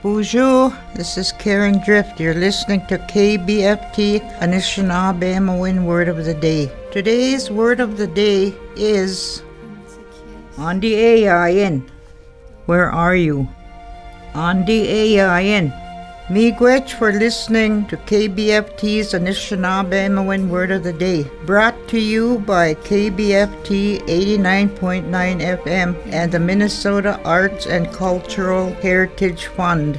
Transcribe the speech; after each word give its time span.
Boozhoo, 0.00 0.70
this 0.94 1.18
is 1.18 1.32
Karen 1.32 1.80
Drift. 1.80 2.20
You're 2.20 2.32
listening 2.32 2.86
to 2.86 2.98
KBFT 2.98 4.20
Anishinaabe 4.38 5.84
Word 5.84 6.06
of 6.06 6.24
the 6.24 6.34
Day. 6.34 6.70
Today's 6.92 7.50
word 7.50 7.80
of 7.80 7.98
the 7.98 8.06
day 8.06 8.54
is 8.76 9.42
on 10.56 10.78
the 10.78 10.94
AIN. 10.94 11.84
Where 12.66 12.92
are 12.92 13.16
you? 13.16 13.48
On 14.34 14.64
the 14.64 14.86
AIN. 14.86 15.72
Miigwech 16.28 16.90
for 16.90 17.10
listening 17.10 17.86
to 17.86 17.96
KBFT's 17.96 19.14
Anishinaabe 19.14 20.50
Word 20.50 20.70
of 20.70 20.82
the 20.82 20.92
Day, 20.92 21.22
brought 21.46 21.88
to 21.88 21.98
you 21.98 22.40
by 22.40 22.74
KBFT 22.74 24.00
89.9 24.02 25.08
FM 25.08 25.96
and 26.12 26.30
the 26.30 26.38
Minnesota 26.38 27.18
Arts 27.24 27.64
and 27.64 27.90
Cultural 27.94 28.74
Heritage 28.74 29.46
Fund. 29.46 29.98